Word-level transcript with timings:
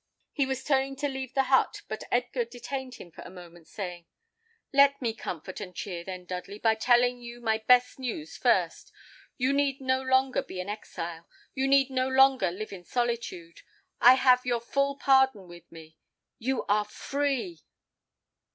He 0.33 0.47
was 0.47 0.63
turning 0.63 0.95
to 0.95 1.07
leave 1.07 1.35
the 1.35 1.45
but, 1.47 1.83
but 1.87 2.05
Edgar 2.11 2.43
detained 2.43 2.95
him 2.95 3.11
for 3.11 3.21
a 3.21 3.29
moment, 3.29 3.67
saying, 3.67 4.07
"Let 4.73 4.99
me 4.99 5.13
comfort 5.13 5.61
and 5.61 5.75
cheer, 5.75 6.03
then, 6.03 6.25
Dudley, 6.25 6.57
by 6.57 6.73
telling 6.73 7.21
you 7.21 7.39
my 7.39 7.59
best 7.59 7.99
news 7.99 8.35
first. 8.35 8.91
You 9.37 9.53
need 9.53 9.79
no 9.79 10.01
longer 10.01 10.41
be 10.41 10.59
an 10.59 10.69
exile, 10.69 11.29
you 11.53 11.67
need 11.67 11.91
no 11.91 12.07
longer 12.07 12.49
live 12.49 12.73
in 12.73 12.83
solitude; 12.83 13.61
I 13.99 14.15
have 14.15 14.43
your 14.43 14.59
full 14.59 14.95
pardon 14.97 15.47
with 15.47 15.71
me. 15.71 15.99
You 16.39 16.63
are 16.65 16.85
free." 16.85 17.59